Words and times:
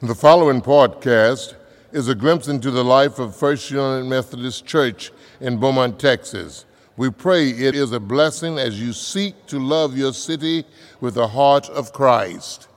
The 0.00 0.14
following 0.14 0.60
podcast 0.60 1.56
is 1.90 2.06
a 2.06 2.14
glimpse 2.14 2.46
into 2.46 2.70
the 2.70 2.84
life 2.84 3.18
of 3.18 3.34
First 3.34 3.68
United 3.68 4.04
Methodist 4.04 4.64
Church 4.64 5.10
in 5.40 5.58
Beaumont, 5.58 5.98
Texas. 5.98 6.66
We 6.96 7.10
pray 7.10 7.50
it 7.50 7.74
is 7.74 7.90
a 7.90 7.98
blessing 7.98 8.60
as 8.60 8.80
you 8.80 8.92
seek 8.92 9.46
to 9.46 9.58
love 9.58 9.98
your 9.98 10.12
city 10.12 10.64
with 11.00 11.14
the 11.14 11.26
heart 11.26 11.68
of 11.70 11.92
Christ. 11.92 12.68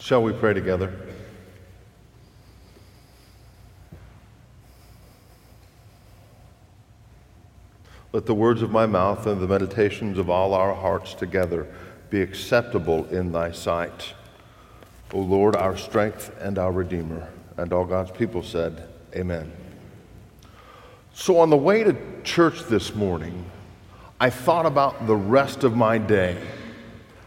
Shall 0.00 0.22
we 0.22 0.32
pray 0.32 0.54
together? 0.54 0.90
Let 8.12 8.24
the 8.24 8.34
words 8.34 8.62
of 8.62 8.70
my 8.70 8.86
mouth 8.86 9.26
and 9.26 9.38
the 9.38 9.46
meditations 9.46 10.16
of 10.16 10.30
all 10.30 10.54
our 10.54 10.74
hearts 10.74 11.12
together 11.12 11.66
be 12.08 12.22
acceptable 12.22 13.04
in 13.08 13.32
thy 13.32 13.52
sight. 13.52 14.14
O 15.12 15.18
Lord, 15.18 15.56
our 15.56 15.76
strength 15.76 16.34
and 16.40 16.58
our 16.58 16.72
Redeemer. 16.72 17.28
And 17.56 17.72
all 17.72 17.84
God's 17.84 18.10
people 18.10 18.42
said, 18.42 18.88
Amen. 19.14 19.52
So, 21.12 21.38
on 21.38 21.50
the 21.50 21.56
way 21.56 21.84
to 21.84 21.94
church 22.24 22.62
this 22.64 22.94
morning, 22.94 23.44
I 24.18 24.30
thought 24.30 24.64
about 24.64 25.06
the 25.06 25.14
rest 25.14 25.64
of 25.64 25.76
my 25.76 25.98
day. 25.98 26.38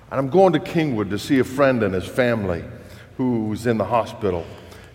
And 0.09 0.20
I'm 0.20 0.29
going 0.29 0.53
to 0.53 0.59
Kingwood 0.59 1.12
to 1.12 1.20
see 1.20 1.40
a 1.40 1.43
friend 1.43 1.84
and 1.84 1.93
his 1.93 2.07
family 2.07 2.63
who's 3.17 3.67
in 3.67 3.77
the 3.77 3.85
hospital. 3.85 4.45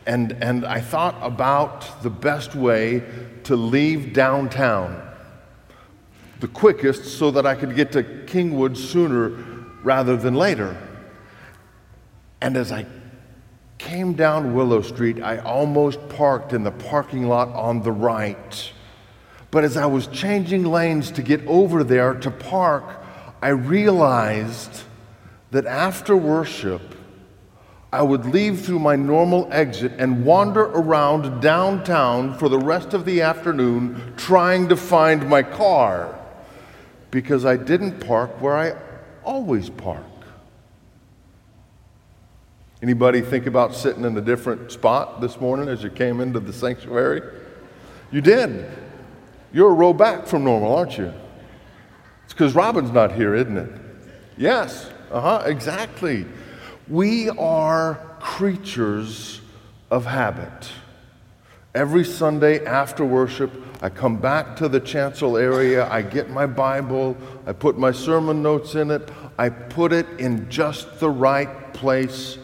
And, 0.06 0.32
and 0.42 0.64
I 0.64 0.80
thought 0.80 1.14
about 1.20 2.02
the 2.02 2.10
best 2.10 2.56
way 2.56 3.02
to 3.45 3.54
leave 3.54 4.12
downtown 4.12 5.06
the 6.40 6.48
quickest 6.48 7.18
so 7.18 7.30
that 7.30 7.46
I 7.46 7.54
could 7.54 7.76
get 7.76 7.92
to 7.92 8.02
Kingwood 8.02 8.76
sooner 8.76 9.28
rather 9.84 10.16
than 10.16 10.34
later. 10.34 10.76
And 12.40 12.56
as 12.56 12.72
I 12.72 12.86
came 13.78 14.14
down 14.14 14.54
Willow 14.54 14.82
Street, 14.82 15.22
I 15.22 15.38
almost 15.38 16.08
parked 16.10 16.52
in 16.52 16.62
the 16.62 16.70
parking 16.70 17.28
lot 17.28 17.48
on 17.48 17.82
the 17.82 17.92
right. 17.92 18.73
But 19.51 19.65
as 19.65 19.76
I 19.76 19.87
was 19.87 20.06
changing 20.06 20.65
lanes 20.65 21.10
to 21.12 21.23
get 21.23 21.45
over 21.46 21.82
there 21.82 22.15
to 22.15 22.30
park, 22.30 22.84
I 23.42 23.48
realized 23.48 24.82
that 25.50 25.66
after 25.66 26.16
worship, 26.16 26.95
I 27.92 28.02
would 28.02 28.26
leave 28.26 28.60
through 28.60 28.78
my 28.78 28.95
normal 28.95 29.48
exit 29.50 29.93
and 29.98 30.24
wander 30.24 30.62
around 30.62 31.40
downtown 31.40 32.38
for 32.38 32.48
the 32.48 32.59
rest 32.59 32.95
of 32.95 33.04
the 33.04 33.22
afternoon 33.22 34.15
trying 34.16 34.68
to 34.68 34.76
find 34.76 35.28
my 35.28 35.43
car 35.43 36.16
because 37.10 37.45
I 37.45 37.56
didn't 37.56 37.98
park 37.98 38.40
where 38.40 38.56
I 38.56 38.76
always 39.24 39.70
park. 39.70 40.04
Anybody 42.82 43.20
think 43.20 43.45
about 43.45 43.74
sitting 43.74 44.04
in 44.04 44.16
a 44.16 44.23
different 44.23 44.73
spot 44.73 45.20
this 45.20 45.38
morning 45.38 45.68
as 45.68 45.82
you 45.82 45.90
came 45.90 46.20
into 46.20 46.40
the 46.40 46.52
sanctuary? 46.52 47.20
You 48.10 48.22
did. 48.22 48.70
You're 49.52 49.70
a 49.70 49.74
row 49.74 49.92
back 49.92 50.26
from 50.26 50.45
normal, 50.45 50.74
aren't 50.74 50.96
you? 50.96 51.12
It's 52.24 52.32
because 52.32 52.54
Robin's 52.54 52.90
not 52.90 53.12
here, 53.12 53.34
isn't 53.34 53.56
it? 53.56 53.70
Yes. 54.38 54.90
Uh 55.10 55.20
huh. 55.20 55.42
Exactly. 55.45 56.24
We 56.88 57.28
are 57.28 58.00
creatures 58.18 59.42
of 59.90 60.06
habit. 60.06 60.70
Every 61.74 62.04
Sunday 62.04 62.65
after 62.65 63.04
worship, 63.04 63.52
I 63.82 63.90
come 63.90 64.16
back 64.16 64.56
to 64.56 64.69
the 64.69 64.81
chancel 64.81 65.37
area, 65.37 65.88
I 65.88 66.03
get 66.03 66.31
my 66.31 66.47
Bible, 66.47 67.16
I 67.47 67.53
put 67.53 67.78
my 67.78 67.92
sermon 67.92 68.42
notes 68.42 68.75
in 68.75 68.91
it, 68.91 69.09
I 69.38 69.50
put 69.50 69.92
it 69.92 70.06
in 70.19 70.50
just 70.50 70.98
the 70.98 71.10
right 71.10 71.72
place 71.72 72.38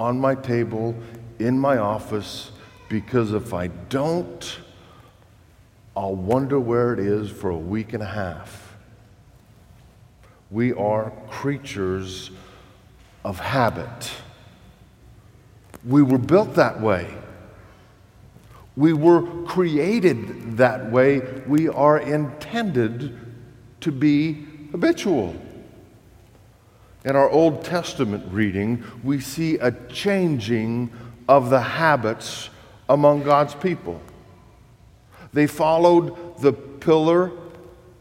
on 0.00 0.18
my 0.18 0.34
table, 0.34 0.96
in 1.38 1.58
my 1.58 1.76
office, 1.76 2.52
because 2.88 3.34
if 3.34 3.52
I 3.52 3.66
don't, 3.66 4.58
I'll 5.94 6.14
wonder 6.14 6.58
where 6.58 6.94
it 6.94 6.98
is 6.98 7.30
for 7.30 7.50
a 7.50 7.58
week 7.58 7.92
and 7.92 8.02
a 8.02 8.06
half. 8.06 8.78
We 10.50 10.72
are 10.72 11.12
creatures 11.28 12.30
of 13.26 13.38
habit. 13.40 14.10
We 15.86 16.00
were 16.00 16.18
built 16.18 16.54
that 16.54 16.80
way. 16.80 17.14
We 18.76 18.94
were 18.94 19.44
created 19.44 20.56
that 20.56 20.90
way. 20.90 21.20
We 21.46 21.68
are 21.68 21.98
intended 21.98 23.18
to 23.82 23.92
be 23.92 24.46
habitual. 24.70 25.36
In 27.04 27.16
our 27.16 27.30
Old 27.30 27.64
Testament 27.64 28.24
reading, 28.30 28.84
we 29.02 29.20
see 29.20 29.56
a 29.56 29.72
changing 29.88 30.90
of 31.28 31.48
the 31.48 31.60
habits 31.60 32.50
among 32.88 33.22
God's 33.22 33.54
people. 33.54 34.00
They 35.32 35.46
followed 35.46 36.40
the 36.40 36.52
pillar 36.52 37.32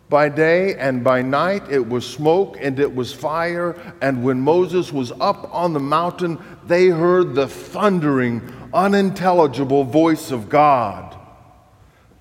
by 0.10 0.28
day 0.28 0.76
and 0.76 1.04
by 1.04 1.22
night, 1.22 1.70
it 1.70 1.88
was 1.88 2.06
smoke 2.06 2.58
and 2.60 2.80
it 2.80 2.94
was 2.94 3.14
fire. 3.14 3.80
And 4.02 4.24
when 4.24 4.42
Moses 4.42 4.92
was 4.92 5.12
up 5.20 5.54
on 5.54 5.74
the 5.74 5.80
mountain, 5.80 6.40
they 6.66 6.88
heard 6.88 7.36
the 7.36 7.48
thundering 7.48 8.42
unintelligible 8.74 9.84
voice 9.84 10.32
of 10.32 10.50
God. 10.50 11.16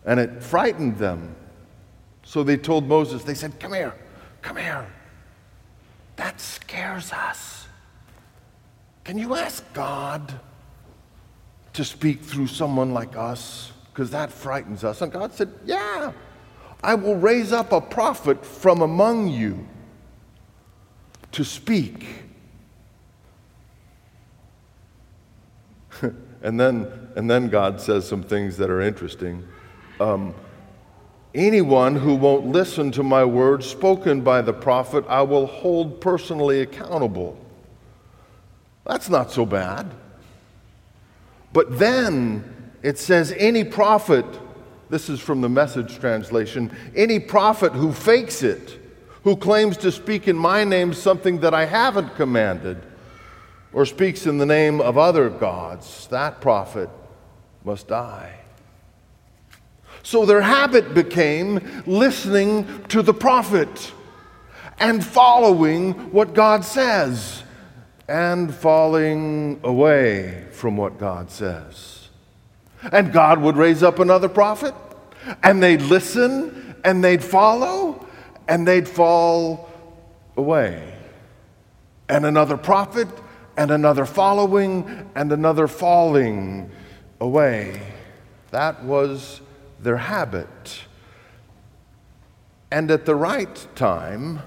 And 0.04 0.20
it 0.20 0.42
frightened 0.42 0.98
them. 0.98 1.34
So 2.24 2.42
they 2.42 2.58
told 2.58 2.86
Moses, 2.86 3.24
they 3.24 3.34
said, 3.34 3.58
Come 3.58 3.72
here, 3.72 3.94
come 4.42 4.56
here. 4.56 4.86
That 6.18 6.40
scares 6.40 7.12
us. 7.12 7.66
Can 9.04 9.16
you 9.16 9.34
ask 9.34 9.64
God 9.72 10.38
to 11.72 11.84
speak 11.84 12.20
through 12.22 12.48
someone 12.48 12.92
like 12.92 13.16
us? 13.16 13.72
Because 13.92 14.10
that 14.10 14.30
frightens 14.30 14.84
us. 14.84 15.00
And 15.00 15.10
God 15.10 15.32
said, 15.32 15.50
Yeah, 15.64 16.12
I 16.84 16.94
will 16.94 17.16
raise 17.16 17.52
up 17.52 17.72
a 17.72 17.80
prophet 17.80 18.44
from 18.44 18.82
among 18.82 19.28
you 19.28 19.66
to 21.32 21.44
speak 21.44 22.04
And 26.42 26.58
then, 26.58 26.86
and 27.16 27.28
then 27.28 27.48
God 27.48 27.80
says 27.80 28.06
some 28.06 28.22
things 28.22 28.56
that 28.58 28.70
are 28.70 28.80
interesting. 28.80 29.46
Um, 30.00 30.34
Anyone 31.38 31.94
who 31.94 32.16
won't 32.16 32.46
listen 32.48 32.90
to 32.90 33.04
my 33.04 33.24
words 33.24 33.64
spoken 33.64 34.22
by 34.22 34.42
the 34.42 34.52
prophet, 34.52 35.04
I 35.06 35.22
will 35.22 35.46
hold 35.46 36.00
personally 36.00 36.62
accountable. 36.62 37.38
That's 38.84 39.08
not 39.08 39.30
so 39.30 39.46
bad. 39.46 39.86
But 41.52 41.78
then 41.78 42.72
it 42.82 42.98
says, 42.98 43.32
any 43.38 43.62
prophet, 43.62 44.24
this 44.90 45.08
is 45.08 45.20
from 45.20 45.40
the 45.40 45.48
message 45.48 46.00
translation, 46.00 46.76
any 46.96 47.20
prophet 47.20 47.70
who 47.70 47.92
fakes 47.92 48.42
it, 48.42 48.76
who 49.22 49.36
claims 49.36 49.76
to 49.76 49.92
speak 49.92 50.26
in 50.26 50.36
my 50.36 50.64
name 50.64 50.92
something 50.92 51.38
that 51.38 51.54
I 51.54 51.66
haven't 51.66 52.16
commanded, 52.16 52.82
or 53.72 53.86
speaks 53.86 54.26
in 54.26 54.38
the 54.38 54.46
name 54.46 54.80
of 54.80 54.98
other 54.98 55.30
gods, 55.30 56.08
that 56.08 56.40
prophet 56.40 56.90
must 57.62 57.86
die. 57.86 58.40
So 60.08 60.24
their 60.24 60.40
habit 60.40 60.94
became 60.94 61.82
listening 61.84 62.66
to 62.84 63.02
the 63.02 63.12
prophet 63.12 63.92
and 64.78 65.04
following 65.04 65.92
what 66.12 66.32
God 66.32 66.64
says 66.64 67.42
and 68.08 68.54
falling 68.54 69.60
away 69.62 70.46
from 70.50 70.78
what 70.78 70.96
God 70.96 71.30
says. 71.30 72.08
And 72.90 73.12
God 73.12 73.42
would 73.42 73.58
raise 73.58 73.82
up 73.82 73.98
another 73.98 74.30
prophet 74.30 74.74
and 75.42 75.62
they'd 75.62 75.82
listen 75.82 76.74
and 76.84 77.04
they'd 77.04 77.22
follow 77.22 78.06
and 78.48 78.66
they'd 78.66 78.88
fall 78.88 79.68
away. 80.38 80.90
And 82.08 82.24
another 82.24 82.56
prophet 82.56 83.08
and 83.58 83.70
another 83.70 84.06
following, 84.06 85.10
and 85.14 85.32
another 85.32 85.68
falling 85.68 86.70
away. 87.20 87.82
That 88.52 88.82
was 88.84 89.42
their 89.80 89.96
habit. 89.96 90.82
And 92.70 92.90
at 92.90 93.06
the 93.06 93.14
right 93.14 93.66
time, 93.74 94.40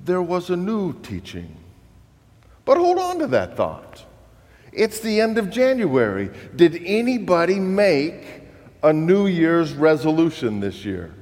there 0.00 0.22
was 0.22 0.50
a 0.50 0.56
new 0.56 0.92
teaching. 1.00 1.56
But 2.64 2.76
hold 2.76 2.98
on 2.98 3.18
to 3.20 3.26
that 3.28 3.56
thought. 3.56 4.04
It's 4.72 5.00
the 5.00 5.20
end 5.20 5.38
of 5.38 5.50
January. 5.50 6.30
Did 6.54 6.82
anybody 6.84 7.58
make 7.58 8.42
a 8.82 8.92
New 8.92 9.26
Year's 9.26 9.72
resolution 9.72 10.60
this 10.60 10.84
year? 10.84 11.14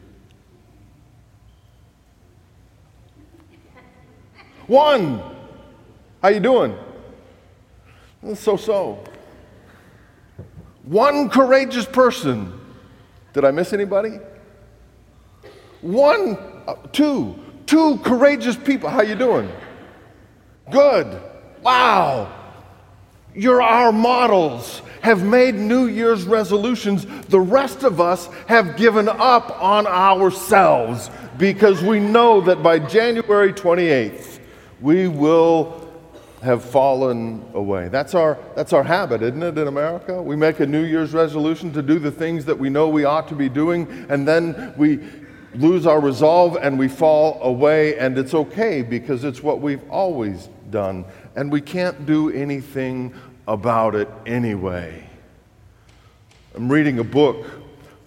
One. 4.66 5.22
How 6.22 6.28
you 6.28 6.40
doing? 6.40 6.76
So 8.34 8.56
so. 8.56 9.04
One 10.82 11.30
courageous 11.30 11.86
person. 11.86 12.55
Did 13.36 13.44
I 13.44 13.50
miss 13.50 13.74
anybody? 13.74 14.18
One, 15.82 16.38
uh, 16.66 16.76
two, 16.90 17.38
two 17.66 17.98
courageous 17.98 18.56
people. 18.56 18.88
How 18.88 19.02
you 19.02 19.14
doing? 19.14 19.52
Good. 20.70 21.20
Wow. 21.60 22.34
You're 23.34 23.60
our 23.60 23.92
models, 23.92 24.80
have 25.02 25.22
made 25.22 25.54
New 25.54 25.84
Year's 25.84 26.24
resolutions. 26.24 27.04
The 27.26 27.38
rest 27.38 27.82
of 27.82 28.00
us 28.00 28.30
have 28.46 28.78
given 28.78 29.06
up 29.06 29.62
on 29.62 29.86
ourselves 29.86 31.10
because 31.36 31.82
we 31.82 32.00
know 32.00 32.40
that 32.40 32.62
by 32.62 32.78
January 32.78 33.52
28th, 33.52 34.40
we 34.80 35.08
will 35.08 35.85
have 36.46 36.64
fallen 36.64 37.44
away. 37.54 37.88
That's 37.88 38.14
our, 38.14 38.38
that's 38.54 38.72
our 38.72 38.84
habit, 38.84 39.20
isn't 39.22 39.42
it, 39.42 39.58
in 39.58 39.68
America? 39.68 40.22
We 40.22 40.36
make 40.36 40.60
a 40.60 40.66
New 40.66 40.84
Year's 40.84 41.12
resolution 41.12 41.72
to 41.72 41.82
do 41.82 41.98
the 41.98 42.10
things 42.10 42.44
that 42.46 42.58
we 42.58 42.70
know 42.70 42.88
we 42.88 43.04
ought 43.04 43.28
to 43.28 43.34
be 43.34 43.48
doing, 43.48 44.06
and 44.08 44.26
then 44.26 44.72
we 44.76 45.00
lose 45.54 45.86
our 45.86 46.00
resolve 46.00 46.56
and 46.60 46.78
we 46.78 46.88
fall 46.88 47.42
away, 47.42 47.98
and 47.98 48.16
it's 48.16 48.32
okay 48.32 48.82
because 48.82 49.24
it's 49.24 49.42
what 49.42 49.60
we've 49.60 49.82
always 49.90 50.48
done, 50.70 51.04
and 51.34 51.52
we 51.52 51.60
can't 51.60 52.06
do 52.06 52.30
anything 52.30 53.12
about 53.48 53.94
it 53.94 54.08
anyway. 54.24 55.08
I'm 56.54 56.70
reading 56.70 56.98
a 57.00 57.04
book 57.04 57.46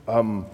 um, 0.07 0.45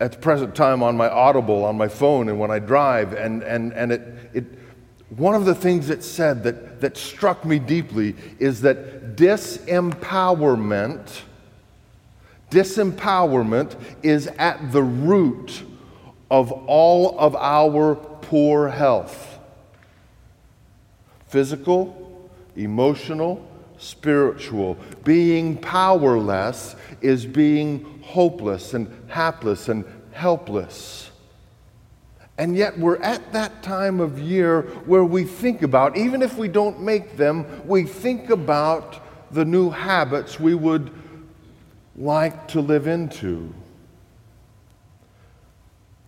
at 0.00 0.12
the 0.12 0.18
present 0.18 0.54
time 0.54 0.82
on 0.82 0.96
my 0.96 1.08
Audible, 1.08 1.64
on 1.64 1.76
my 1.76 1.88
phone, 1.88 2.28
and 2.28 2.38
when 2.38 2.50
I 2.50 2.58
drive, 2.58 3.14
and, 3.14 3.42
and, 3.42 3.72
and 3.72 3.92
it, 3.92 4.02
it, 4.34 4.44
one 5.16 5.34
of 5.34 5.44
the 5.44 5.54
things 5.54 5.90
it 5.90 6.02
said 6.02 6.42
that, 6.44 6.80
that 6.80 6.96
struck 6.96 7.44
me 7.44 7.58
deeply 7.58 8.16
is 8.38 8.62
that 8.62 9.16
disempowerment 9.16 11.22
Disempowerment 12.52 13.74
is 14.02 14.26
at 14.38 14.72
the 14.72 14.82
root 14.82 15.62
of 16.30 16.52
all 16.52 17.18
of 17.18 17.34
our 17.34 17.94
poor 17.94 18.68
health 18.68 19.30
physical, 21.28 22.28
emotional, 22.56 23.42
spiritual. 23.78 24.76
Being 25.02 25.56
powerless 25.56 26.76
is 27.00 27.24
being 27.24 28.02
hopeless 28.02 28.74
and 28.74 28.86
hapless 29.08 29.70
and 29.70 29.86
helpless. 30.12 31.10
And 32.42 32.56
yet, 32.56 32.76
we're 32.76 32.96
at 32.96 33.32
that 33.34 33.62
time 33.62 34.00
of 34.00 34.18
year 34.18 34.62
where 34.84 35.04
we 35.04 35.22
think 35.22 35.62
about, 35.62 35.96
even 35.96 36.22
if 36.22 36.36
we 36.36 36.48
don't 36.48 36.80
make 36.80 37.16
them, 37.16 37.46
we 37.68 37.84
think 37.84 38.30
about 38.30 38.98
the 39.30 39.44
new 39.44 39.70
habits 39.70 40.40
we 40.40 40.56
would 40.56 40.90
like 41.94 42.48
to 42.48 42.60
live 42.60 42.88
into. 42.88 43.54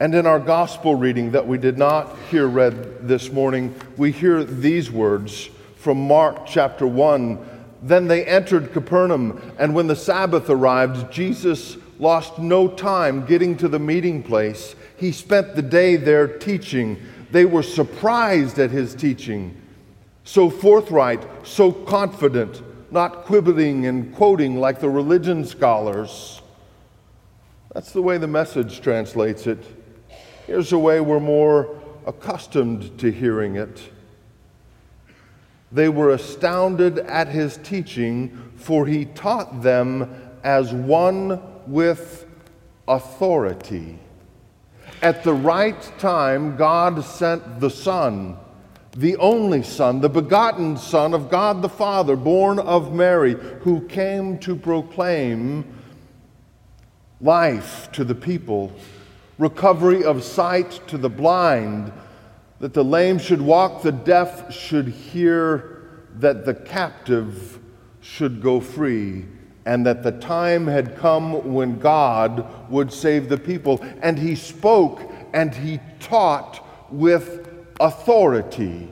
And 0.00 0.12
in 0.12 0.26
our 0.26 0.40
gospel 0.40 0.96
reading 0.96 1.30
that 1.30 1.46
we 1.46 1.56
did 1.56 1.78
not 1.78 2.18
hear 2.32 2.48
read 2.48 3.06
this 3.06 3.30
morning, 3.30 3.72
we 3.96 4.10
hear 4.10 4.42
these 4.42 4.90
words 4.90 5.50
from 5.76 5.98
Mark 5.98 6.46
chapter 6.46 6.84
1. 6.84 7.38
Then 7.80 8.08
they 8.08 8.24
entered 8.24 8.72
Capernaum, 8.72 9.40
and 9.56 9.72
when 9.72 9.86
the 9.86 9.94
Sabbath 9.94 10.50
arrived, 10.50 11.12
Jesus 11.12 11.76
lost 12.00 12.40
no 12.40 12.66
time 12.66 13.24
getting 13.24 13.56
to 13.58 13.68
the 13.68 13.78
meeting 13.78 14.20
place. 14.20 14.74
He 14.96 15.12
spent 15.12 15.54
the 15.54 15.62
day 15.62 15.96
there 15.96 16.26
teaching. 16.26 17.00
They 17.30 17.44
were 17.44 17.62
surprised 17.62 18.58
at 18.58 18.70
his 18.70 18.94
teaching, 18.94 19.60
so 20.24 20.50
forthright, 20.50 21.22
so 21.46 21.72
confident 21.72 22.62
not 22.94 23.24
quibbling 23.24 23.86
and 23.86 24.14
quoting 24.14 24.60
like 24.60 24.78
the 24.78 24.88
religion 24.88 25.44
scholars. 25.44 26.40
That's 27.74 27.92
the 27.92 28.00
way 28.00 28.18
the 28.18 28.28
message 28.28 28.80
translates 28.80 29.48
it. 29.48 29.58
Here's 30.46 30.72
a 30.72 30.78
way 30.78 31.00
we're 31.00 31.18
more 31.18 31.76
accustomed 32.06 32.96
to 33.00 33.10
hearing 33.10 33.56
it. 33.56 33.90
They 35.72 35.88
were 35.88 36.10
astounded 36.10 37.00
at 37.00 37.26
his 37.26 37.56
teaching, 37.64 38.52
for 38.54 38.86
he 38.86 39.06
taught 39.06 39.62
them 39.62 40.14
as 40.44 40.72
one 40.72 41.42
with 41.66 42.26
authority. 42.86 43.98
At 45.02 45.24
the 45.24 45.34
right 45.34 45.80
time, 45.98 46.56
God 46.56 47.04
sent 47.04 47.60
the 47.60 47.70
Son 47.70 48.38
the 48.96 49.16
only 49.16 49.62
Son, 49.62 50.00
the 50.00 50.08
begotten 50.08 50.76
Son 50.76 51.14
of 51.14 51.28
God 51.28 51.62
the 51.62 51.68
Father, 51.68 52.16
born 52.16 52.58
of 52.58 52.94
Mary, 52.94 53.34
who 53.60 53.80
came 53.88 54.38
to 54.38 54.54
proclaim 54.54 55.64
life 57.20 57.90
to 57.92 58.04
the 58.04 58.14
people, 58.14 58.72
recovery 59.38 60.04
of 60.04 60.22
sight 60.22 60.80
to 60.86 60.96
the 60.96 61.08
blind, 61.08 61.92
that 62.60 62.72
the 62.72 62.84
lame 62.84 63.18
should 63.18 63.42
walk, 63.42 63.82
the 63.82 63.92
deaf 63.92 64.52
should 64.52 64.86
hear, 64.86 65.88
that 66.16 66.44
the 66.44 66.54
captive 66.54 67.58
should 68.00 68.40
go 68.40 68.60
free, 68.60 69.24
and 69.66 69.86
that 69.86 70.02
the 70.02 70.12
time 70.12 70.66
had 70.66 70.96
come 70.96 71.54
when 71.54 71.78
God 71.78 72.46
would 72.70 72.92
save 72.92 73.28
the 73.28 73.38
people. 73.38 73.84
And 74.02 74.18
he 74.18 74.34
spoke 74.34 75.10
and 75.32 75.54
he 75.54 75.80
taught 76.00 76.64
with 76.90 77.48
authority. 77.80 78.88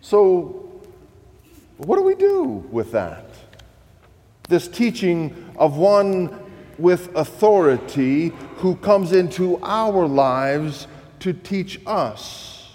So, 0.00 0.82
what 1.76 1.96
do 1.96 2.02
we 2.02 2.14
do 2.14 2.44
with 2.70 2.92
that? 2.92 3.26
This 4.48 4.68
teaching 4.68 5.52
of 5.56 5.76
one 5.76 6.40
with 6.78 7.14
authority 7.14 8.28
who 8.56 8.76
comes 8.76 9.12
into 9.12 9.58
our 9.62 10.06
lives 10.06 10.86
to 11.20 11.32
teach 11.32 11.80
us. 11.86 12.68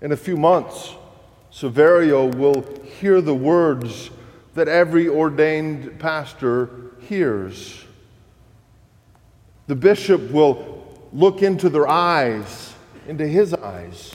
In 0.00 0.12
a 0.12 0.16
few 0.16 0.36
months, 0.36 0.94
Severio 1.58 2.32
will 2.36 2.62
hear 3.00 3.20
the 3.20 3.34
words 3.34 4.10
that 4.54 4.68
every 4.68 5.08
ordained 5.08 5.98
pastor 5.98 6.70
hears. 7.00 7.84
The 9.66 9.74
bishop 9.74 10.30
will 10.30 10.86
look 11.12 11.42
into 11.42 11.68
their 11.68 11.88
eyes, 11.88 12.74
into 13.08 13.26
his 13.26 13.54
eyes, 13.54 14.14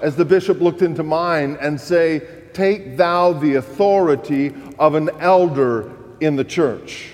as 0.00 0.16
the 0.16 0.24
bishop 0.24 0.62
looked 0.62 0.80
into 0.80 1.02
mine, 1.02 1.58
and 1.60 1.78
say, 1.78 2.22
Take 2.54 2.96
thou 2.96 3.34
the 3.34 3.56
authority 3.56 4.54
of 4.78 4.94
an 4.94 5.10
elder 5.20 5.92
in 6.20 6.36
the 6.36 6.44
church. 6.44 7.10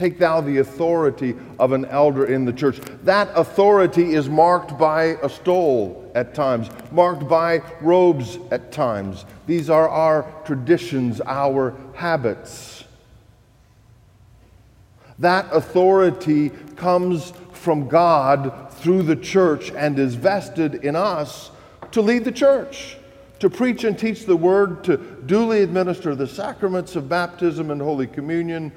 Take 0.00 0.18
thou 0.18 0.40
the 0.40 0.56
authority 0.56 1.36
of 1.58 1.72
an 1.72 1.84
elder 1.84 2.24
in 2.24 2.46
the 2.46 2.54
church. 2.54 2.80
That 3.02 3.28
authority 3.34 4.14
is 4.14 4.30
marked 4.30 4.78
by 4.78 5.18
a 5.22 5.28
stole 5.28 6.10
at 6.14 6.32
times, 6.32 6.70
marked 6.90 7.28
by 7.28 7.60
robes 7.82 8.38
at 8.50 8.72
times. 8.72 9.26
These 9.46 9.68
are 9.68 9.90
our 9.90 10.22
traditions, 10.46 11.20
our 11.26 11.76
habits. 11.92 12.84
That 15.18 15.48
authority 15.52 16.48
comes 16.76 17.34
from 17.52 17.86
God 17.86 18.72
through 18.72 19.02
the 19.02 19.16
church 19.16 19.70
and 19.70 19.98
is 19.98 20.14
vested 20.14 20.76
in 20.76 20.96
us 20.96 21.50
to 21.90 22.00
lead 22.00 22.24
the 22.24 22.32
church, 22.32 22.96
to 23.38 23.50
preach 23.50 23.84
and 23.84 23.98
teach 23.98 24.24
the 24.24 24.34
word, 24.34 24.82
to 24.84 24.96
duly 24.96 25.62
administer 25.62 26.14
the 26.14 26.26
sacraments 26.26 26.96
of 26.96 27.06
baptism 27.06 27.70
and 27.70 27.82
Holy 27.82 28.06
Communion, 28.06 28.72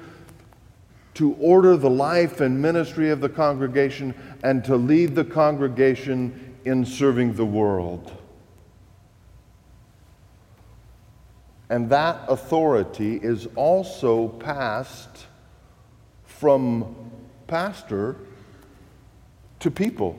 to 1.14 1.34
order 1.34 1.76
the 1.76 1.90
life 1.90 2.40
and 2.40 2.60
ministry 2.60 3.10
of 3.10 3.20
the 3.20 3.28
congregation, 3.28 4.14
and 4.42 4.64
to 4.64 4.76
lead 4.76 5.14
the 5.14 5.24
congregation 5.24 6.56
in 6.64 6.84
serving 6.84 7.34
the 7.34 7.44
world. 7.44 8.12
And 11.70 11.88
that 11.90 12.20
authority 12.28 13.16
is 13.16 13.48
also 13.54 14.28
passed 14.28 15.26
from 16.24 16.94
pastor 17.46 18.16
to 19.60 19.70
people. 19.70 20.18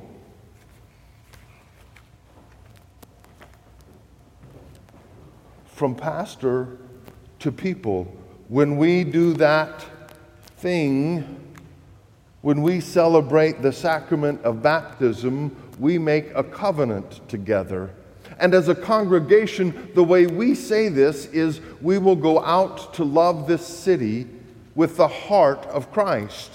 From 5.68 5.94
pastor 5.96 6.78
to 7.40 7.52
people. 7.52 8.12
When 8.48 8.78
we 8.78 9.04
do 9.04 9.34
that 9.34 9.86
thing, 10.66 11.24
when 12.42 12.64
we 12.64 12.80
celebrate 12.80 13.62
the 13.62 13.72
sacrament 13.72 14.42
of 14.42 14.64
baptism, 14.64 15.56
we 15.78 16.00
make 16.00 16.32
a 16.34 16.44
covenant 16.44 17.22
together. 17.30 17.94
And 18.40 18.52
as 18.56 18.68
a 18.68 18.74
congregation, 18.74 19.92
the 19.94 20.04
way 20.04 20.26
we 20.26 20.56
say 20.56 20.90
this 20.90 21.28
is 21.28 21.62
we 21.84 22.00
will 22.00 22.16
go 22.16 22.44
out 22.44 22.96
to 22.96 23.04
love 23.04 23.48
this 23.48 23.64
city 23.64 24.26
with 24.74 24.98
the 24.98 25.08
heart 25.08 25.64
of 25.68 25.92
Christ. 25.92 26.50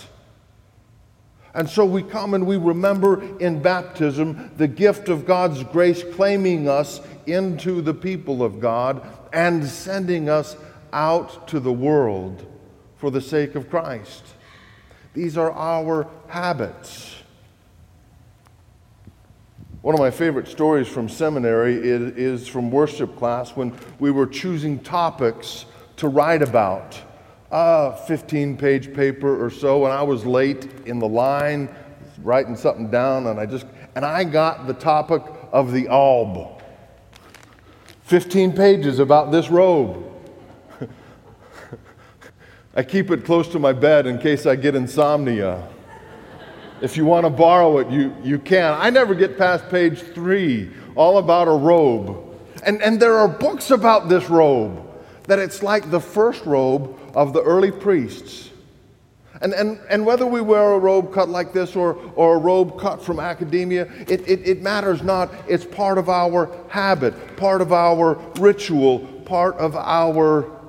And 1.54 1.70
so 1.70 1.84
we 1.84 2.02
come 2.02 2.34
and 2.34 2.48
we 2.48 2.56
remember 2.56 3.22
in 3.38 3.62
baptism 3.62 4.50
the 4.56 4.66
gift 4.66 5.08
of 5.08 5.24
God's 5.24 5.62
grace 5.62 6.02
claiming 6.14 6.68
us 6.68 7.00
into 7.26 7.80
the 7.80 7.94
people 7.94 8.42
of 8.42 8.58
God 8.58 9.06
and 9.32 9.64
sending 9.64 10.28
us 10.28 10.56
out 10.92 11.46
to 11.46 11.60
the 11.60 11.72
world 11.72 12.44
for 13.00 13.10
the 13.10 13.20
sake 13.20 13.54
of 13.54 13.70
Christ. 13.70 14.22
These 15.14 15.38
are 15.38 15.50
our 15.52 16.06
habits. 16.28 17.16
One 19.80 19.94
of 19.94 19.98
my 19.98 20.10
favorite 20.10 20.46
stories 20.46 20.86
from 20.86 21.08
seminary 21.08 21.76
is, 21.76 22.12
is, 22.42 22.46
from 22.46 22.70
worship 22.70 23.16
class 23.16 23.56
when 23.56 23.74
we 23.98 24.10
were 24.10 24.26
choosing 24.26 24.78
topics 24.78 25.64
to 25.96 26.08
write 26.08 26.42
about. 26.42 27.00
A 27.50 27.96
15 28.06 28.58
page 28.58 28.92
paper 28.92 29.42
or 29.42 29.48
so, 29.48 29.86
and 29.86 29.92
I 29.92 30.02
was 30.02 30.26
late 30.26 30.68
in 30.84 30.98
the 30.98 31.08
line 31.08 31.74
writing 32.22 32.54
something 32.54 32.90
down, 32.90 33.28
and 33.28 33.40
I 33.40 33.46
just, 33.46 33.64
and 33.94 34.04
I 34.04 34.24
got 34.24 34.66
the 34.66 34.74
topic 34.74 35.22
of 35.52 35.72
the 35.72 35.88
alb. 35.88 36.60
15 38.02 38.52
pages 38.52 38.98
about 38.98 39.32
this 39.32 39.48
robe. 39.48 40.09
I 42.74 42.84
keep 42.84 43.10
it 43.10 43.24
close 43.24 43.48
to 43.48 43.58
my 43.58 43.72
bed 43.72 44.06
in 44.06 44.18
case 44.18 44.46
I 44.46 44.54
get 44.54 44.76
insomnia. 44.76 45.66
If 46.80 46.96
you 46.96 47.04
want 47.04 47.26
to 47.26 47.30
borrow 47.30 47.78
it, 47.78 47.88
you, 47.90 48.14
you 48.22 48.38
can. 48.38 48.74
I 48.78 48.90
never 48.90 49.14
get 49.14 49.36
past 49.36 49.68
page 49.68 50.00
three, 50.00 50.70
all 50.94 51.18
about 51.18 51.48
a 51.48 51.52
robe. 51.52 52.24
And, 52.64 52.80
and 52.80 53.00
there 53.00 53.16
are 53.18 53.28
books 53.28 53.70
about 53.70 54.08
this 54.08 54.30
robe, 54.30 54.80
that 55.24 55.38
it's 55.38 55.62
like 55.62 55.90
the 55.90 56.00
first 56.00 56.46
robe 56.46 56.96
of 57.14 57.32
the 57.32 57.42
early 57.42 57.72
priests. 57.72 58.50
And, 59.42 59.52
and, 59.52 59.80
and 59.88 60.06
whether 60.06 60.26
we 60.26 60.40
wear 60.40 60.72
a 60.72 60.78
robe 60.78 61.12
cut 61.12 61.28
like 61.28 61.52
this 61.52 61.74
or, 61.74 61.94
or 62.14 62.36
a 62.36 62.38
robe 62.38 62.78
cut 62.78 63.02
from 63.02 63.18
academia, 63.18 63.90
it, 64.06 64.28
it, 64.28 64.46
it 64.46 64.62
matters 64.62 65.02
not. 65.02 65.32
It's 65.48 65.64
part 65.64 65.98
of 65.98 66.08
our 66.08 66.50
habit, 66.68 67.36
part 67.36 67.62
of 67.62 67.72
our 67.72 68.14
ritual, 68.38 69.00
part 69.24 69.56
of 69.56 69.74
our. 69.74 70.59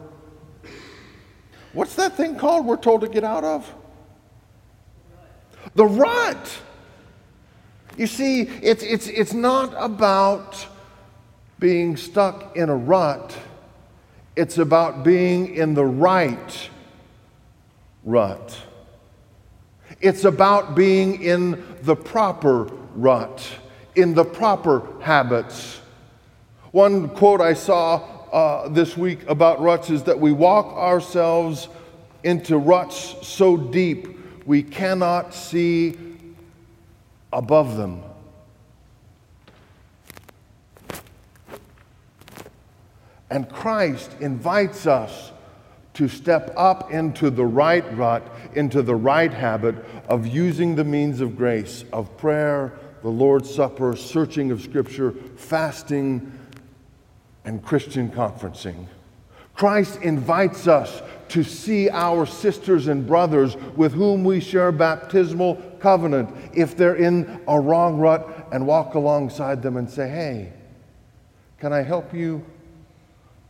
What's 1.74 1.96
that 1.96 2.18
thing 2.18 2.38
called 2.38 2.66
we're 2.66 2.78
told 2.78 3.02
to 3.02 3.08
get 3.08 3.24
out 3.24 3.44
of? 3.44 3.74
The 5.76 5.86
rut. 5.86 6.60
You 7.98 8.08
see, 8.08 8.42
it's, 8.42 8.84
it's, 8.84 9.08
it's 9.08 9.34
not 9.34 9.74
about 9.78 10.66
being 11.60 11.96
stuck 11.96 12.58
in 12.58 12.70
a 12.70 12.76
rut, 12.76 13.38
it's 14.36 14.58
about 14.58 15.04
being 15.04 15.56
in 15.56 15.74
the 15.74 15.86
right 15.86 16.70
rut. 18.04 18.58
It's 20.00 20.26
about 20.26 20.74
being 20.74 21.22
in 21.22 21.64
the 21.84 21.96
proper 21.96 22.64
rut, 22.96 23.48
in 23.96 24.16
the 24.16 24.26
proper 24.26 24.82
habits. 25.02 25.80
One 26.72 27.10
quote 27.10 27.42
I 27.42 27.54
saw 27.54 28.11
uh, 28.32 28.70
this 28.70 28.96
week 28.96 29.28
about 29.28 29.62
ruts 29.62 29.90
is 29.90 30.04
that 30.04 30.20
we 30.20 30.32
walk 30.32 30.74
ourselves 30.78 31.68
into 32.24 32.58
ruts 32.58 33.16
so 33.28 33.58
deep 33.58 34.08
we 34.46 34.64
cannot 34.64 35.34
see 35.34 35.98
above 37.34 37.78
them. 37.78 38.04
And 43.30 43.50
Christ 43.50 44.12
invites 44.20 44.86
us 44.86 45.32
to 45.94 46.08
step 46.08 46.54
up 46.58 46.92
into 46.92 47.30
the 47.30 47.46
right 47.46 47.86
rut, 47.98 48.24
into 48.56 48.82
the 48.82 48.96
right 48.96 49.34
habit 49.34 49.76
of 50.10 50.28
using 50.28 50.76
the 50.76 50.84
means 50.84 51.22
of 51.22 51.38
grace, 51.38 51.86
of 51.94 52.16
prayer, 52.18 52.74
the 53.02 53.10
Lord's 53.10 53.54
Supper, 53.54 53.96
searching 53.96 54.52
of 54.52 54.62
Scripture, 54.62 55.14
fasting, 55.36 56.32
and 57.46 57.64
Christian 57.64 58.10
conferencing. 58.10 58.88
Christ 59.54 60.02
invites 60.02 60.68
us 60.68 61.02
to 61.30 61.44
see 61.44 61.90
our 61.90 62.26
sisters 62.26 62.88
and 62.88 63.06
brothers 63.06 63.56
with 63.76 63.94
whom 63.94 64.24
we 64.24 64.40
share 64.40 64.72
baptismal 64.72 65.56
covenant 65.80 66.30
if 66.54 66.76
they're 66.76 66.96
in 66.96 67.42
a 67.48 67.60
wrong 67.60 67.98
rut 67.98 68.48
and 68.52 68.66
walk 68.66 68.96
alongside 68.96 69.62
them 69.62 69.78
and 69.78 69.90
say, 69.90 70.10
Hey, 70.10 70.54
can 71.60 71.74
I 71.74 71.84
help 71.84 72.14
you 72.14 72.44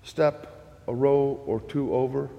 step 0.03 0.81
a 0.87 0.93
row 0.93 1.41
or 1.45 1.61
two 1.61 1.93
over? 1.93 2.29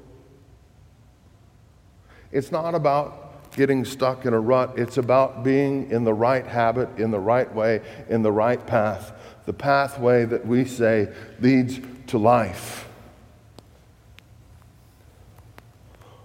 It's 2.31 2.53
not 2.53 2.75
about 2.75 3.32
getting 3.55 3.85
stuck 3.85 4.25
in 4.25 4.33
a 4.33 4.41
rut, 4.41 4.79
it's 4.79 4.97
about 4.97 5.45
being 5.45 5.91
in 5.91 6.05
the 6.05 6.15
right 6.15 6.47
habit, 6.47 6.89
in 6.99 7.11
the 7.11 7.21
right 7.21 7.53
way, 7.55 7.81
in 8.09 8.23
the 8.23 8.33
right 8.33 8.65
path, 8.67 9.13
the 9.47 9.53
pathway 9.53 10.25
that 10.25 10.47
we 10.47 10.65
say 10.65 11.13
leads 11.41 11.81
to 12.07 12.19
life. 12.19 12.89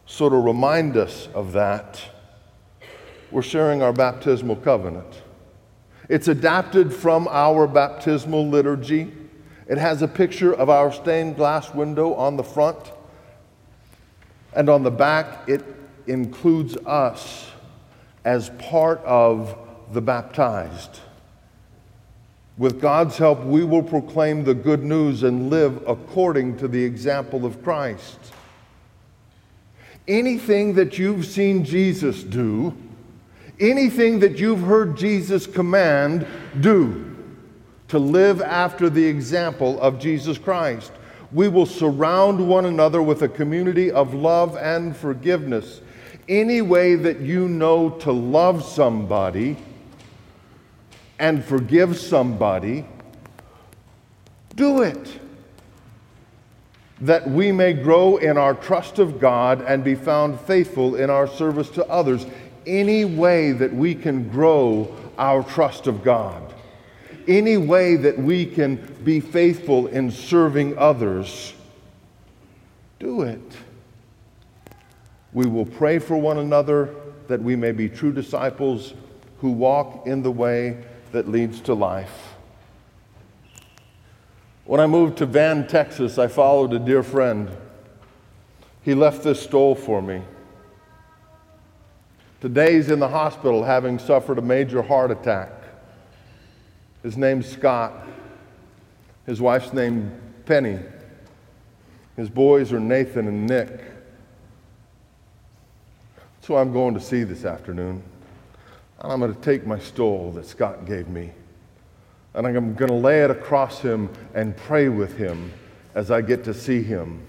So, 0.06 0.30
to 0.30 0.36
remind 0.36 0.98
us 0.98 1.28
of 1.34 1.52
that, 1.52 2.02
we're 3.30 3.42
sharing 3.42 3.82
our 3.82 3.94
baptismal 3.94 4.56
covenant. 4.58 5.22
It's 6.10 6.30
adapted 6.30 6.94
from 6.94 7.28
our 7.30 7.68
baptismal 7.68 8.48
liturgy. 8.48 9.12
It 9.68 9.78
has 9.78 10.02
a 10.02 10.08
picture 10.08 10.54
of 10.54 10.70
our 10.70 10.94
stained 10.94 11.36
glass 11.36 11.74
window 11.74 12.14
on 12.14 12.38
the 12.38 12.44
front, 12.44 12.94
and 14.54 14.70
on 14.70 14.84
the 14.84 14.92
back, 14.92 15.48
it 15.50 15.64
includes 16.08 16.78
us 16.86 17.50
as 18.26 18.50
part 18.60 19.00
of 19.06 19.58
the 19.94 20.02
baptized. 20.02 21.00
With 22.58 22.82
God's 22.82 23.18
help, 23.18 23.44
we 23.44 23.64
will 23.64 23.84
proclaim 23.84 24.44
the 24.44 24.56
good 24.56 24.84
news 24.84 25.24
and 25.24 25.50
live 25.50 25.84
according 25.88 26.58
to 26.58 26.68
the 26.68 26.84
example 26.84 27.46
of 27.46 27.64
Christ 27.64 28.18
anything 30.08 30.74
that 30.76 30.98
you've 30.98 31.26
seen 31.26 31.64
Jesus 31.64 32.24
do, 32.24 32.76
anything 33.60 34.20
that 34.20 34.40
you've 34.40 34.62
heard 34.62 34.98
Jesus 34.98 35.46
command, 35.46 36.26
do 36.60 37.04
to 37.90 38.00
live 38.00 38.42
after 38.42 38.90
the 38.90 39.06
example 39.06 39.80
of 39.82 40.00
Jesus 40.00 40.38
Christ. 40.38 40.92
We 41.32 41.48
will 41.48 41.66
surround 41.66 42.46
one 42.48 42.66
another 42.66 43.02
with 43.02 43.22
a 43.22 43.30
community 43.30 43.92
of 43.92 44.14
love 44.14 44.58
and 44.58 44.96
forgiveness. 44.96 45.82
Any 46.28 46.62
way 46.62 46.96
that 46.96 47.22
you 47.22 47.48
know 47.48 47.90
to 47.90 48.12
love 48.12 48.64
somebody 48.64 49.58
and 51.20 51.44
forgive 51.44 51.98
somebody, 51.98 52.86
do 54.56 54.82
it 54.82 55.20
that 57.02 57.30
we 57.30 57.52
may 57.52 57.74
grow 57.74 58.18
in 58.18 58.38
our 58.38 58.54
trust 58.54 59.00
of 59.00 59.20
God 59.20 59.62
and 59.62 59.84
be 59.84 59.96
found 59.96 60.40
faithful 60.42 60.96
in 60.96 61.10
our 61.10 61.28
service 61.28 61.70
to 61.72 61.88
others. 61.88 62.26
Any 62.66 63.06
way 63.06 63.52
that 63.52 63.74
we 63.74 63.94
can 63.94 64.30
grow 64.30 64.94
our 65.18 65.44
trust 65.44 65.88
of 65.88 66.04
God, 66.04 66.54
any 67.28 67.58
way 67.58 67.96
that 67.98 68.18
we 68.18 68.46
can 68.46 68.76
be 69.04 69.20
faithful 69.20 69.88
in 69.88 70.12
serving 70.12 70.78
others, 70.78 71.54
do 73.00 73.22
it. 73.22 73.42
We 75.34 75.46
will 75.46 75.66
pray 75.66 76.00
for 76.00 76.18
one 76.18 76.38
another 76.38 76.94
that 77.28 77.42
we 77.42 77.56
may 77.56 77.72
be 77.72 77.90
true 77.90 78.12
disciples 78.12 78.94
who 79.40 79.52
walk 79.52 80.08
in 80.08 80.24
the 80.24 80.32
way 80.32 80.84
that 81.12 81.30
leads 81.30 81.62
to 81.62 81.74
life. 81.74 82.36
When 84.66 84.80
I 84.80 84.88
moved 84.88 85.18
to 85.20 85.26
Van, 85.26 85.68
Texas, 85.68 86.18
I 86.18 86.28
followed 86.28 86.74
a 86.74 86.80
dear 86.80 87.04
friend. 87.04 87.50
He 88.82 88.94
left 88.94 89.24
this 89.24 89.42
stole 89.42 89.76
for 89.76 90.02
me. 90.02 90.22
Today 92.42 92.74
he's 92.76 92.90
in 92.90 93.00
the 93.00 93.08
hospital 93.08 93.64
having 93.64 93.98
suffered 93.98 94.38
a 94.38 94.42
major 94.42 94.82
heart 94.82 95.12
attack. 95.12 95.52
His 97.04 97.18
name's 97.18 97.48
Scott. 97.48 98.08
His 99.26 99.42
wife's 99.42 99.74
name 99.74 100.12
Penny. 100.46 100.80
His 102.16 102.30
boys 102.30 102.72
are 102.72 102.80
Nathan 102.80 103.28
and 103.28 103.48
Nick. 103.48 103.82
Who 106.48 106.56
I'm 106.56 106.72
going 106.72 106.94
to 106.94 107.02
see 107.02 107.24
this 107.24 107.44
afternoon. 107.46 108.02
And 109.00 109.12
I'm 109.12 109.20
going 109.20 109.36
to 109.36 109.42
take 109.42 109.68
my 109.68 109.78
stole 109.78 110.32
that 110.32 110.46
Scott 110.46 110.86
gave 110.86 111.08
me 111.08 111.32
and 112.38 112.46
I'm 112.46 112.76
going 112.76 112.90
to 112.90 112.94
lay 112.94 113.24
it 113.24 113.32
across 113.32 113.82
him 113.82 114.10
and 114.36 114.56
pray 114.56 114.90
with 114.90 115.18
him 115.18 115.52
as 115.96 116.12
I 116.12 116.22
get 116.22 116.44
to 116.44 116.54
see 116.54 116.84
him. 116.84 117.20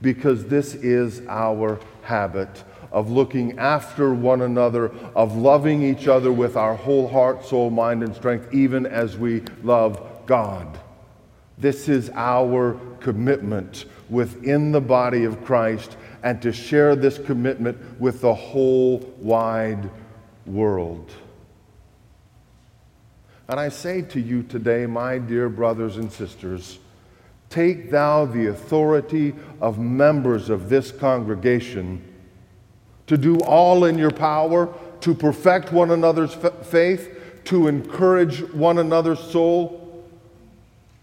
Because 0.00 0.46
this 0.46 0.74
is 0.74 1.22
our 1.28 1.80
habit 2.02 2.62
of 2.92 3.10
looking 3.10 3.58
after 3.58 4.14
one 4.14 4.42
another, 4.42 4.92
of 5.16 5.36
loving 5.36 5.82
each 5.82 6.06
other 6.06 6.30
with 6.30 6.56
our 6.56 6.76
whole 6.76 7.08
heart, 7.08 7.44
soul, 7.44 7.68
mind, 7.68 8.04
and 8.04 8.14
strength, 8.14 8.54
even 8.54 8.86
as 8.86 9.16
we 9.18 9.42
love 9.64 10.24
God. 10.26 10.78
This 11.58 11.88
is 11.88 12.10
our 12.14 12.78
commitment 13.00 13.84
within 14.08 14.72
the 14.72 14.80
body 14.80 15.24
of 15.24 15.44
Christ 15.44 15.96
and 16.22 16.40
to 16.42 16.52
share 16.52 16.94
this 16.94 17.18
commitment 17.18 17.78
with 18.00 18.20
the 18.20 18.34
whole 18.34 18.98
wide 19.18 19.90
world. 20.46 21.10
And 23.48 23.58
I 23.58 23.68
say 23.68 24.02
to 24.02 24.20
you 24.20 24.42
today, 24.42 24.86
my 24.86 25.18
dear 25.18 25.48
brothers 25.48 25.96
and 25.96 26.10
sisters, 26.10 26.78
take 27.50 27.90
thou 27.90 28.24
the 28.24 28.46
authority 28.46 29.34
of 29.60 29.78
members 29.78 30.48
of 30.48 30.68
this 30.68 30.90
congregation 30.90 32.02
to 33.06 33.18
do 33.18 33.38
all 33.40 33.84
in 33.84 33.98
your 33.98 34.10
power 34.10 34.72
to 35.00 35.14
perfect 35.14 35.72
one 35.72 35.90
another's 35.90 36.34
faith, 36.62 37.42
to 37.44 37.66
encourage 37.66 38.40
one 38.52 38.78
another's 38.78 39.18
soul, 39.18 39.81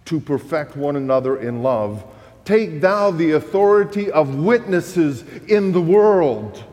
to 0.10 0.20
perfect 0.20 0.76
one 0.76 0.96
another 0.96 1.38
in 1.38 1.62
love. 1.62 2.04
Take 2.44 2.82
thou 2.82 3.12
the 3.12 3.34
authority 3.34 4.10
of 4.10 4.40
witnesses 4.40 5.24
in 5.48 5.72
the 5.72 5.82
world, 5.82 6.64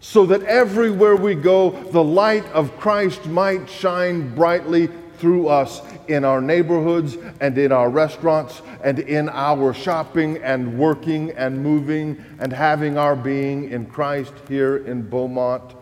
so 0.00 0.24
that 0.24 0.42
everywhere 0.44 1.14
we 1.14 1.34
go, 1.34 1.72
the 1.72 2.02
light 2.02 2.46
of 2.52 2.74
Christ 2.78 3.26
might 3.26 3.68
shine 3.68 4.34
brightly 4.34 4.88
through 5.18 5.48
us 5.48 5.82
in 6.08 6.24
our 6.24 6.40
neighborhoods 6.40 7.18
and 7.42 7.58
in 7.58 7.70
our 7.70 7.90
restaurants 7.90 8.62
and 8.82 8.98
in 8.98 9.28
our 9.28 9.74
shopping 9.74 10.38
and 10.38 10.78
working 10.78 11.32
and 11.32 11.62
moving 11.62 12.24
and 12.38 12.50
having 12.50 12.96
our 12.96 13.14
being 13.14 13.70
in 13.70 13.84
Christ 13.84 14.32
here 14.48 14.78
in 14.78 15.06
Beaumont. 15.06 15.74